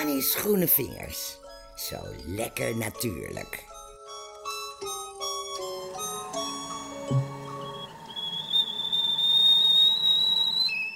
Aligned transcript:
Danny's 0.00 0.34
groene 0.34 0.68
vingers. 0.68 1.38
Zo 1.76 1.96
lekker 2.26 2.76
natuurlijk. 2.76 3.64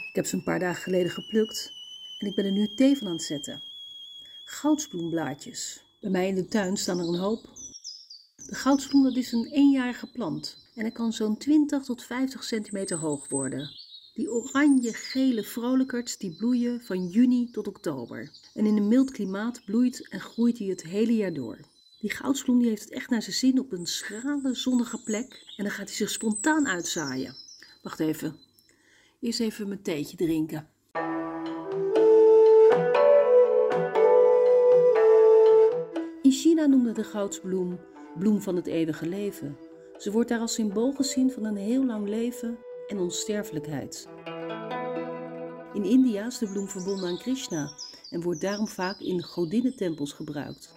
Ik 0.09 0.15
heb 0.15 0.27
ze 0.27 0.37
een 0.37 0.43
paar 0.43 0.59
dagen 0.59 0.83
geleden 0.83 1.11
geplukt 1.11 1.73
en 2.19 2.27
ik 2.27 2.35
ben 2.35 2.45
er 2.45 2.53
nu 2.53 2.75
thee 2.75 2.99
van 2.99 3.07
aan 3.07 3.13
het 3.13 3.23
zetten. 3.23 3.63
Goudsbloemblaadjes. 4.45 5.85
Bij 6.01 6.11
mij 6.11 6.29
in 6.29 6.35
de 6.35 6.47
tuin 6.47 6.77
staan 6.77 6.99
er 6.99 7.09
een 7.09 7.19
hoop. 7.19 7.49
De 8.47 8.55
goudsbloem 8.55 9.03
dat 9.03 9.17
is 9.17 9.33
een 9.33 9.51
eenjarige 9.53 10.07
plant 10.07 10.57
en 10.75 10.83
hij 10.83 10.93
kan 10.93 11.13
zo'n 11.13 11.39
20 11.39 11.85
tot 11.85 12.05
50 12.05 12.45
centimeter 12.45 12.99
hoog 12.99 13.29
worden. 13.29 13.84
Die 14.15 14.31
oranje-gele 14.31 15.45
vrolijkerts 15.45 16.17
die 16.17 16.37
bloeien 16.37 16.81
van 16.81 17.07
juni 17.09 17.51
tot 17.51 17.69
oktober. 17.69 18.31
En 18.55 18.67
in 18.67 18.77
een 18.77 18.89
mild 18.89 19.11
klimaat 19.11 19.63
bloeit 19.65 20.09
en 20.09 20.21
groeit 20.21 20.59
hij 20.59 20.67
het 20.67 20.83
hele 20.83 21.17
jaar 21.17 21.33
door. 21.33 21.59
Die 22.01 22.11
goudsbloem 22.11 22.59
die 22.59 22.69
heeft 22.69 22.85
het 22.85 22.93
echt 22.93 23.11
naar 23.11 23.23
zijn 23.23 23.37
zin 23.37 23.61
op 23.61 23.73
een 23.73 23.87
schrale, 23.87 24.55
zonnige 24.55 25.03
plek 25.03 25.55
en 25.57 25.65
dan 25.65 25.73
gaat 25.73 25.87
hij 25.87 25.97
zich 25.97 26.11
spontaan 26.11 26.67
uitzaaien. 26.67 27.35
Wacht 27.83 28.01
even. 28.01 28.37
Eerst 29.21 29.41
even 29.41 29.69
mijn 29.69 29.83
theetje 29.83 30.17
drinken. 30.17 30.69
In 36.23 36.33
China 36.33 36.67
noemde 36.67 36.93
de 36.93 37.05
goudsbloem 37.05 37.79
bloem 38.19 38.43
van 38.43 38.57
het 38.57 38.67
eeuwige 38.67 39.09
leven. 39.09 39.57
Ze 39.99 40.11
wordt 40.11 40.29
daar 40.29 40.41
als 40.41 40.55
symbool 40.55 40.93
gezien 40.93 41.31
van 41.31 41.45
een 41.45 41.57
heel 41.57 41.85
lang 41.85 42.09
leven 42.09 42.59
en 42.87 42.99
onsterfelijkheid. 42.99 44.09
In 45.73 45.85
India 45.85 46.27
is 46.27 46.39
de 46.39 46.49
bloem 46.49 46.69
verbonden 46.69 47.09
aan 47.09 47.19
Krishna 47.19 47.73
en 48.11 48.23
wordt 48.23 48.41
daarom 48.41 48.69
vaak 48.69 49.01
in 49.01 49.23
godinnentempels 49.23 50.13
gebruikt. 50.13 50.75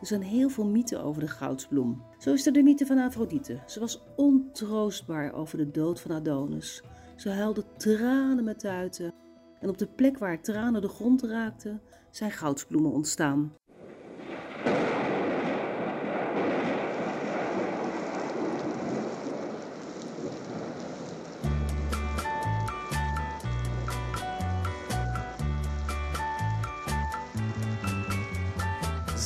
Er 0.00 0.06
zijn 0.06 0.22
heel 0.22 0.48
veel 0.48 0.66
mythen 0.66 1.02
over 1.02 1.20
de 1.20 1.28
goudsbloem. 1.28 2.02
Zo 2.18 2.32
is 2.32 2.46
er 2.46 2.52
de 2.52 2.62
mythe 2.62 2.86
van 2.86 2.98
Afrodite. 2.98 3.58
Ze 3.66 3.80
was 3.80 4.02
ontroostbaar 4.16 5.32
over 5.32 5.58
de 5.58 5.70
dood 5.70 6.00
van 6.00 6.10
Adonis. 6.10 6.82
Ze 7.16 7.30
huilde 7.30 7.64
tranen 7.76 8.44
met 8.44 8.58
tuiten. 8.58 9.14
En 9.60 9.68
op 9.68 9.78
de 9.78 9.86
plek 9.86 10.18
waar 10.18 10.42
tranen 10.42 10.80
de 10.80 10.88
grond 10.88 11.22
raakten, 11.22 11.80
zijn 12.10 12.30
goudsbloemen 12.30 12.92
ontstaan. 12.92 13.52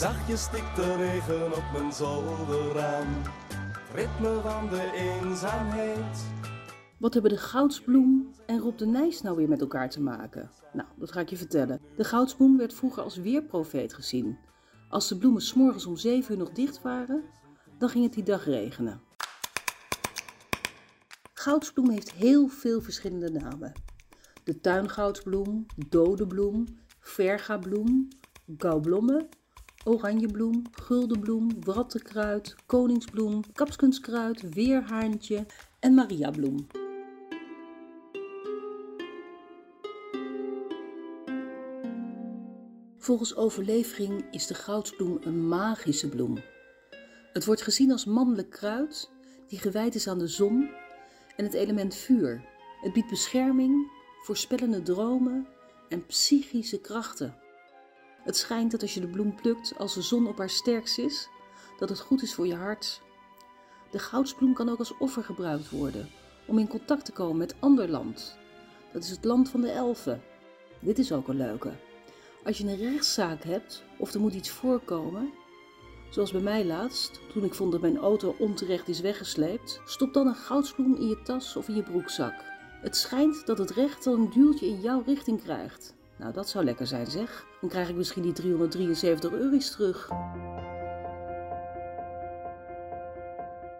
Zachtjes 0.05 0.43
stikt 0.43 0.77
de 0.77 0.97
regen 0.97 1.57
op 1.57 1.65
mijn 1.73 1.93
zolderraam. 1.93 3.23
Ritme 3.95 4.41
van 4.41 4.69
de 4.69 4.91
eenzaamheid. 4.95 6.25
Wat 6.99 7.15
hebben 7.15 7.31
de 7.31 7.39
goudsbloem 7.39 8.35
en 8.47 8.59
Rob 8.59 8.79
de 8.79 8.87
Nijs 8.87 9.23
nou 9.23 9.37
weer 9.37 9.49
met 9.49 9.61
elkaar 9.61 9.91
te 9.91 10.01
maken? 10.01 10.51
Nou, 10.73 10.89
dat 10.97 11.13
ga 11.13 11.21
ik 11.21 11.29
je 11.29 11.37
vertellen. 11.37 11.81
De 11.97 12.05
goudsbloem 12.05 12.57
werd 12.57 12.75
vroeger 12.75 13.03
als 13.03 13.17
weerprofeet 13.17 13.95
gezien. 13.95 14.39
Als 14.89 15.09
de 15.09 15.19
bloemen 15.19 15.43
s'morgens 15.43 15.87
om 15.87 15.97
7 15.97 16.33
uur 16.33 16.39
nog 16.39 16.51
dicht 16.51 16.83
waren, 16.83 17.23
dan 17.79 17.89
ging 17.89 18.05
het 18.05 18.13
die 18.13 18.25
dag 18.25 18.45
regenen. 18.45 19.01
Goudsbloem 21.35 21.91
heeft 21.91 22.13
heel 22.13 22.49
veel 22.49 22.81
verschillende 22.81 23.31
namen. 23.31 23.73
De 24.45 24.61
tuingoudsbloem, 24.61 25.67
dode 25.89 26.27
bloem, 26.27 26.67
vergabloem, 27.01 28.09
gaublomme, 28.57 29.29
oranjebloem, 29.85 30.63
guldenbloem, 30.73 31.51
wrattenkruid, 31.61 32.55
koningsbloem, 32.67 33.43
kapskunskruid, 33.53 34.55
weerhaantje 34.55 35.47
en 35.81 35.95
mariabloem. 35.95 36.67
Volgens 42.99 43.37
overlevering 43.37 44.25
is 44.31 44.47
de 44.47 44.55
goudsbloem 44.55 45.19
een 45.21 45.49
magische 45.49 46.09
bloem. 46.09 46.39
Het 47.33 47.45
wordt 47.45 47.63
gezien 47.63 47.93
als 47.93 48.05
mannelijk 48.05 48.51
kruid 48.51 49.11
die 49.49 49.59
gewijd 49.59 49.95
is 49.95 50.09
aan 50.09 50.19
de 50.19 50.27
zon 50.27 50.71
en 51.37 51.45
het 51.45 51.55
element 51.55 51.95
vuur. 51.95 52.45
Het 52.81 52.93
biedt 52.93 53.11
bescherming, 53.11 53.91
voorspellende 54.23 54.83
dromen 54.83 55.47
en 55.89 56.07
psychische 56.07 56.81
krachten. 56.81 57.44
Het 58.25 58.37
schijnt 58.37 58.71
dat 58.71 58.83
als 58.83 58.95
je 58.95 59.01
de 59.01 59.07
bloem 59.07 59.35
plukt 59.35 59.79
als 59.79 59.95
de 59.95 60.03
zon 60.03 60.27
op 60.27 60.39
haar 60.39 60.51
sterkst 60.51 60.99
is, 60.99 61.29
dat 61.79 61.89
het 61.89 62.01
goed 62.01 62.23
is 62.23 62.35
voor 62.35 62.47
je 62.47 62.55
hart. 62.55 63.01
De 63.91 63.99
goudsbloem 63.99 64.55
kan 64.55 64.69
ook 64.69 64.79
als 64.79 64.97
offer 64.99 65.25
gebruikt 65.25 65.71
worden 65.71 66.11
om 66.47 66.59
in 66.59 66.69
contact 66.69 67.05
te 67.05 67.13
komen 67.13 67.37
met 67.37 67.55
ander 67.59 67.89
land. 67.89 68.37
Dat 68.93 69.03
is 69.03 69.11
het 69.11 69.25
land 69.25 69.49
van 69.49 69.61
de 69.61 69.71
elfen. 69.71 70.23
Dit 70.81 70.99
is 70.99 71.13
ook 71.13 71.29
een 71.29 71.37
leuke. 71.37 71.73
Als 72.45 72.59
je 72.59 72.65
een 72.65 72.77
rechtszaak 72.77 73.45
hebt 73.45 73.83
of 73.99 74.15
er 74.15 74.21
moet 74.21 74.35
iets 74.35 74.51
voorkomen, 74.51 75.33
zoals 76.11 76.33
bij 76.33 76.41
mij 76.41 76.65
laatst, 76.65 77.21
toen 77.33 77.45
ik 77.45 77.55
vond 77.55 77.73
dat 77.73 77.81
mijn 77.81 77.99
auto 77.99 78.35
onterecht 78.39 78.89
is 78.89 79.01
weggesleept, 79.01 79.81
stop 79.85 80.15
dan 80.15 80.27
een 80.27 80.35
goudsbloem 80.35 80.95
in 80.95 81.09
je 81.09 81.23
tas 81.23 81.57
of 81.57 81.69
in 81.69 81.75
je 81.75 81.83
broekzak. 81.83 82.35
Het 82.81 82.97
schijnt 82.97 83.47
dat 83.47 83.59
het 83.59 83.71
recht 83.71 84.05
dan 84.05 84.21
een 84.21 84.31
duwtje 84.31 84.67
in 84.67 84.81
jouw 84.81 85.03
richting 85.07 85.43
krijgt. 85.43 85.95
Nou, 86.19 86.33
dat 86.33 86.49
zou 86.49 86.65
lekker 86.65 86.87
zijn 86.87 87.07
zeg. 87.07 87.47
Dan 87.61 87.69
krijg 87.71 87.89
ik 87.89 87.97
misschien 87.97 88.23
die 88.23 88.33
373 88.33 89.33
euro's 89.33 89.71
terug. 89.71 90.09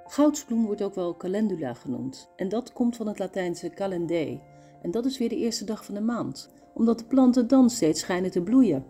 Goudsbloem 0.07 0.65
wordt 0.67 0.83
ook 0.83 0.95
wel 0.95 1.17
calendula 1.17 1.75
genoemd. 1.75 2.29
En 2.37 2.49
dat 2.49 2.73
komt 2.73 2.97
van 2.97 3.07
het 3.07 3.19
Latijnse 3.19 3.71
calendee. 3.71 4.43
En 4.83 4.91
dat 4.91 5.05
is 5.05 5.19
weer 5.19 5.29
de 5.29 5.37
eerste 5.37 5.65
dag 5.65 5.85
van 5.85 5.95
de 5.95 6.01
maand. 6.01 6.51
Omdat 6.75 6.99
de 6.99 7.05
planten 7.05 7.47
dan 7.49 7.71
steeds 7.71 8.01
schijnen 8.01 8.31
te 8.31 8.43
bloeien. 8.43 8.85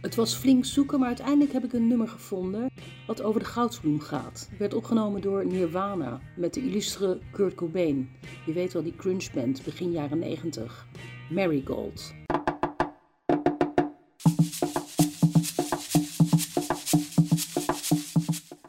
Het 0.00 0.14
was 0.14 0.34
flink 0.34 0.64
zoeken, 0.64 0.98
maar 0.98 1.08
uiteindelijk 1.08 1.52
heb 1.52 1.64
ik 1.64 1.72
een 1.72 1.88
nummer 1.88 2.08
gevonden 2.08 2.67
wat 3.08 3.22
over 3.22 3.40
de 3.40 3.46
goudsbloem 3.46 4.00
gaat. 4.00 4.48
Werd 4.58 4.74
opgenomen 4.74 5.20
door 5.20 5.46
Nirvana 5.46 6.20
met 6.36 6.54
de 6.54 6.60
illustre 6.60 7.20
Kurt 7.32 7.54
Cobain. 7.54 8.08
Je 8.46 8.52
weet 8.52 8.72
wel, 8.72 8.82
die 8.82 8.94
grunge 8.96 9.28
band 9.34 9.64
begin 9.64 9.90
jaren 9.90 10.18
90. 10.18 10.86
Marigold. 11.30 12.12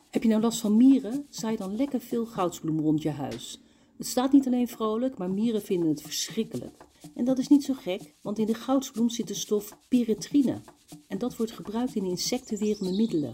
Heb 0.09 0.23
je 0.23 0.29
nou 0.29 0.41
last 0.41 0.59
van 0.59 0.77
mieren? 0.77 1.25
Zaai 1.29 1.57
dan 1.57 1.75
lekker 1.75 1.99
veel 1.99 2.25
goudsbloem 2.25 2.79
rond 2.79 3.01
je 3.01 3.11
huis. 3.11 3.61
Het 3.97 4.07
staat 4.07 4.31
niet 4.31 4.45
alleen 4.45 4.67
vrolijk, 4.67 5.17
maar 5.17 5.29
mieren 5.29 5.61
vinden 5.61 5.89
het 5.89 6.01
verschrikkelijk. 6.01 6.85
En 7.15 7.25
dat 7.25 7.37
is 7.37 7.47
niet 7.47 7.63
zo 7.63 7.73
gek, 7.73 8.15
want 8.21 8.39
in 8.39 8.45
de 8.45 8.53
goudsbloem 8.53 9.09
zit 9.09 9.27
de 9.27 9.33
stof 9.33 9.77
pyretrine. 9.87 10.61
En 11.07 11.17
dat 11.17 11.37
wordt 11.37 11.51
gebruikt 11.51 11.95
in 11.95 12.05
insectenwerende 12.05 12.95
middelen. 12.95 13.33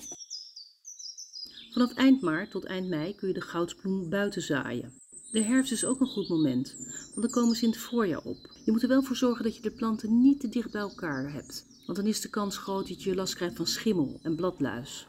Vanaf 1.75 1.93
eind 1.93 2.21
maart 2.21 2.51
tot 2.51 2.65
eind 2.65 2.87
mei 2.87 3.15
kun 3.15 3.27
je 3.27 3.33
de 3.33 3.41
goudsbloem 3.41 4.09
buiten 4.09 4.41
zaaien. 4.41 4.93
De 5.31 5.41
herfst 5.41 5.71
is 5.71 5.85
ook 5.85 5.99
een 5.99 6.07
goed 6.07 6.29
moment, 6.29 6.75
want 6.99 7.21
dan 7.21 7.29
komen 7.29 7.55
ze 7.55 7.63
in 7.63 7.69
het 7.69 7.79
voorjaar 7.79 8.21
op. 8.23 8.37
Je 8.65 8.71
moet 8.71 8.81
er 8.81 8.87
wel 8.87 9.03
voor 9.03 9.15
zorgen 9.15 9.43
dat 9.43 9.55
je 9.55 9.61
de 9.61 9.71
planten 9.71 10.21
niet 10.21 10.39
te 10.39 10.49
dicht 10.49 10.71
bij 10.71 10.81
elkaar 10.81 11.31
hebt, 11.31 11.65
want 11.85 11.97
dan 11.97 12.07
is 12.07 12.21
de 12.21 12.29
kans 12.29 12.57
groot 12.57 12.87
dat 12.87 13.03
je 13.03 13.15
last 13.15 13.35
krijgt 13.35 13.55
van 13.55 13.67
schimmel 13.67 14.19
en 14.23 14.35
bladluis. 14.35 15.07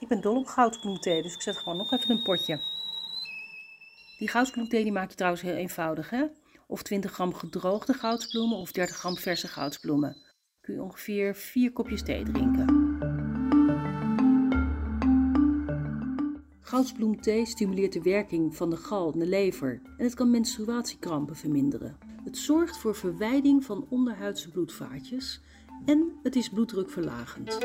Ik 0.00 0.08
ben 0.08 0.20
dol 0.20 0.36
op 0.36 0.46
goudsbloemthee, 0.46 1.22
dus 1.22 1.34
ik 1.34 1.42
zet 1.42 1.56
gewoon 1.56 1.78
nog 1.78 1.92
even 1.92 2.10
een 2.10 2.22
potje. 2.22 2.60
Die 4.18 4.28
goudsbloemthee 4.28 4.82
die 4.82 4.92
maak 4.92 5.10
je 5.10 5.16
trouwens 5.16 5.42
heel 5.42 5.54
eenvoudig, 5.54 6.10
hè? 6.10 6.24
Of 6.66 6.82
20 6.82 7.12
gram 7.12 7.34
gedroogde 7.34 7.94
goudsbloemen 7.94 8.58
of 8.58 8.72
30 8.72 8.96
gram 8.96 9.16
verse 9.16 9.48
goudsbloemen. 9.48 10.16
Kun 10.60 10.74
je 10.74 10.82
ongeveer 10.82 11.34
4 11.34 11.72
kopjes 11.72 12.02
thee 12.02 12.24
drinken. 12.24 12.81
Goudsbloemthee 16.64 17.46
stimuleert 17.46 17.92
de 17.92 18.02
werking 18.02 18.56
van 18.56 18.70
de 18.70 18.76
gal 18.76 19.12
en 19.12 19.18
de 19.18 19.26
lever 19.26 19.80
en 19.96 20.04
het 20.04 20.14
kan 20.14 20.30
menstruatiekrampen 20.30 21.36
verminderen. 21.36 21.96
Het 22.24 22.38
zorgt 22.38 22.78
voor 22.78 22.94
verwijding 22.94 23.64
van 23.64 23.86
onderhuidse 23.88 24.50
bloedvaatjes 24.50 25.40
en 25.84 26.12
het 26.22 26.36
is 26.36 26.48
bloeddrukverlagend. 26.48 27.58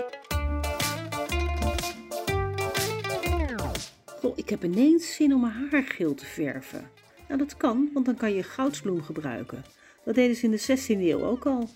Goh, 4.20 4.38
ik 4.38 4.50
heb 4.50 4.64
ineens 4.64 5.16
zin 5.16 5.34
om 5.34 5.42
mijn 5.42 5.54
haar 5.54 5.84
geel 5.84 6.14
te 6.14 6.26
verven. 6.26 6.90
Nou, 7.28 7.40
dat 7.40 7.58
kan, 7.58 7.90
want 7.94 8.06
dan 8.06 8.16
kan 8.16 8.34
je 8.34 8.44
goudsbloem 8.44 9.02
gebruiken. 9.02 9.64
Dat 10.06 10.16
deden 10.16 10.36
ze 10.36 10.46
in 10.46 10.52
de 10.52 10.62
16e 10.62 11.02
eeuw 11.02 11.24
ook 11.24 11.46
al. 11.46 11.70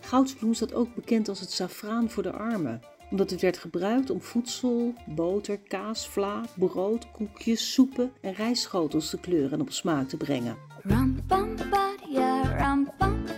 Goudsbloem 0.00 0.54
staat 0.54 0.74
ook 0.74 0.94
bekend 0.94 1.28
als 1.28 1.40
het 1.40 1.50
safraan 1.50 2.10
voor 2.10 2.22
de 2.22 2.32
armen. 2.32 2.80
Omdat 3.14 3.30
het 3.30 3.40
werd 3.40 3.58
gebruikt 3.58 4.10
om 4.10 4.20
voedsel, 4.20 4.94
boter, 5.06 5.58
kaas, 5.58 6.08
vla, 6.08 6.44
brood, 6.56 7.10
koekjes, 7.10 7.72
soepen 7.72 8.12
en 8.20 8.32
rijstschotels 8.32 9.10
te 9.10 9.20
kleuren 9.20 9.52
en 9.52 9.60
op 9.60 9.70
smaak 9.70 10.08
te 10.08 10.16
brengen. 10.16 10.56
Rum 10.82 11.22
bum 11.26 11.56
ba-dia, 11.70 12.40
rum 12.56 12.90
bum. 12.98 13.36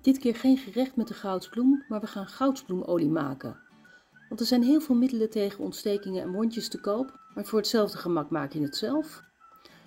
Dit 0.00 0.18
keer 0.18 0.34
geen 0.34 0.56
gerecht 0.56 0.96
met 0.96 1.08
de 1.08 1.14
goudsbloem, 1.14 1.84
maar 1.88 2.00
we 2.00 2.06
gaan 2.06 2.26
goudsbloemolie 2.26 3.10
maken. 3.10 3.56
Want 4.28 4.40
er 4.40 4.46
zijn 4.46 4.62
heel 4.62 4.80
veel 4.80 4.96
middelen 4.96 5.30
tegen 5.30 5.64
ontstekingen 5.64 6.22
en 6.22 6.32
wondjes 6.32 6.68
te 6.68 6.80
koop, 6.80 7.18
maar 7.34 7.44
voor 7.44 7.58
hetzelfde 7.58 7.98
gemak 7.98 8.30
maak 8.30 8.52
je 8.52 8.62
het 8.62 8.76
zelf. 8.76 9.22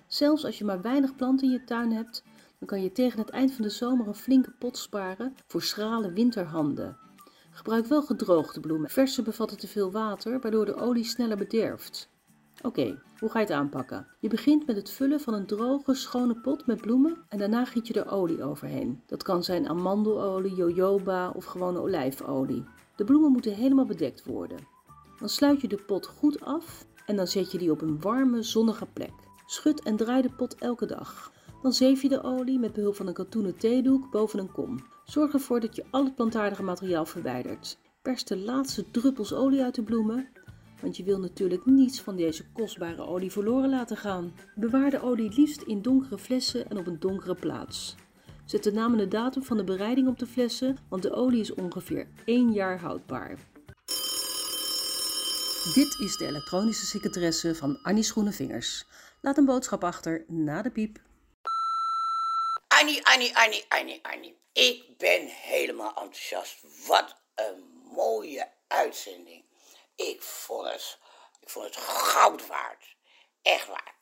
Zelfs 0.06 0.44
als 0.44 0.58
je 0.58 0.64
maar 0.64 0.82
weinig 0.82 1.16
planten 1.16 1.46
in 1.46 1.52
je 1.52 1.64
tuin 1.64 1.92
hebt, 1.92 2.22
dan 2.58 2.68
kan 2.68 2.82
je 2.82 2.92
tegen 2.92 3.18
het 3.18 3.30
eind 3.30 3.52
van 3.52 3.62
de 3.62 3.70
zomer 3.70 4.06
een 4.06 4.14
flinke 4.14 4.50
pot 4.58 4.78
sparen 4.78 5.34
voor 5.46 5.62
schrale 5.62 6.12
winterhanden. 6.12 6.96
Gebruik 7.50 7.86
wel 7.86 8.02
gedroogde 8.02 8.60
bloemen. 8.60 8.90
Verse 8.90 9.22
bevatten 9.22 9.58
te 9.58 9.68
veel 9.68 9.90
water, 9.90 10.40
waardoor 10.40 10.64
de 10.64 10.74
olie 10.74 11.04
sneller 11.04 11.36
bederft. 11.36 12.08
Oké, 12.62 12.98
hoe 13.18 13.30
ga 13.30 13.38
je 13.38 13.44
het 13.44 13.54
aanpakken? 13.54 14.06
Je 14.20 14.28
begint 14.28 14.66
met 14.66 14.76
het 14.76 14.90
vullen 14.90 15.20
van 15.20 15.34
een 15.34 15.46
droge, 15.46 15.94
schone 15.94 16.40
pot 16.40 16.66
met 16.66 16.80
bloemen 16.80 17.16
en 17.28 17.38
daarna 17.38 17.64
giet 17.64 17.86
je 17.86 17.94
er 17.94 18.10
olie 18.10 18.42
overheen. 18.42 19.02
Dat 19.06 19.22
kan 19.22 19.44
zijn 19.44 19.68
amandelolie, 19.68 20.54
jojoba 20.54 21.30
of 21.30 21.44
gewone 21.44 21.80
olijfolie. 21.80 22.64
De 22.96 23.04
bloemen 23.04 23.32
moeten 23.32 23.54
helemaal 23.54 23.84
bedekt 23.84 24.24
worden. 24.24 24.58
Dan 25.18 25.28
sluit 25.28 25.60
je 25.60 25.68
de 25.68 25.82
pot 25.86 26.06
goed 26.06 26.40
af 26.40 26.86
en 27.06 27.16
dan 27.16 27.26
zet 27.26 27.52
je 27.52 27.58
die 27.58 27.70
op 27.70 27.80
een 27.80 28.00
warme, 28.00 28.42
zonnige 28.42 28.86
plek. 28.92 29.14
Schud 29.46 29.82
en 29.82 29.96
draai 29.96 30.22
de 30.22 30.30
pot 30.30 30.54
elke 30.54 30.86
dag. 30.86 31.32
Dan 31.62 31.72
zeef 31.72 32.02
je 32.02 32.08
de 32.08 32.22
olie 32.22 32.58
met 32.58 32.72
behulp 32.72 32.94
van 32.96 33.06
een 33.06 33.14
katoenen 33.14 33.56
theedoek 33.56 34.10
boven 34.10 34.38
een 34.38 34.52
kom. 34.52 34.78
Zorg 35.04 35.32
ervoor 35.32 35.60
dat 35.60 35.76
je 35.76 35.84
al 35.90 36.04
het 36.04 36.14
plantaardige 36.14 36.62
materiaal 36.62 37.06
verwijdert. 37.06 37.78
Pers 38.02 38.24
de 38.24 38.36
laatste 38.36 38.90
druppels 38.90 39.32
olie 39.32 39.62
uit 39.62 39.74
de 39.74 39.82
bloemen, 39.82 40.28
want 40.80 40.96
je 40.96 41.04
wil 41.04 41.18
natuurlijk 41.18 41.66
niets 41.66 42.00
van 42.00 42.16
deze 42.16 42.44
kostbare 42.52 43.06
olie 43.06 43.32
verloren 43.32 43.70
laten 43.70 43.96
gaan. 43.96 44.32
Bewaar 44.54 44.90
de 44.90 45.02
olie 45.02 45.32
liefst 45.34 45.62
in 45.62 45.82
donkere 45.82 46.18
flessen 46.18 46.70
en 46.70 46.78
op 46.78 46.86
een 46.86 47.00
donkere 47.00 47.34
plaats. 47.34 47.94
Zet 48.44 48.64
de 48.64 48.72
naam 48.72 48.92
en 48.92 48.98
de 48.98 49.08
datum 49.08 49.42
van 49.42 49.56
de 49.56 49.64
bereiding 49.64 50.08
op 50.08 50.18
de 50.18 50.26
flessen, 50.26 50.76
want 50.88 51.02
de 51.02 51.12
olie 51.12 51.40
is 51.40 51.54
ongeveer 51.54 52.08
1 52.24 52.52
jaar 52.52 52.80
houdbaar. 52.80 53.38
Dit 55.74 55.98
is 56.00 56.16
de 56.16 56.26
elektronische 56.26 56.86
secretaresse 56.86 57.54
van 57.54 57.78
Annie 57.82 58.02
Schoenenvingers. 58.02 58.86
Laat 59.20 59.38
een 59.38 59.44
boodschap 59.44 59.84
achter 59.84 60.24
na 60.28 60.62
de 60.62 60.70
piep. 60.70 61.05
Annie, 62.78 63.00
Annie, 63.06 63.36
Annie, 63.36 63.64
Annie, 63.68 64.00
Annie. 64.02 64.38
Ik 64.52 64.96
ben 64.96 65.26
helemaal 65.26 65.94
enthousiast. 65.94 66.56
Wat 66.86 67.16
een 67.34 67.64
mooie 67.94 68.48
uitzending. 68.68 69.44
Ik 69.94 70.22
vond 70.22 70.68
het, 70.68 70.98
ik 71.40 71.50
vond 71.50 71.64
het 71.64 71.76
goud 71.76 72.46
waard. 72.46 72.96
Echt 73.42 73.66
waar. 73.66 73.94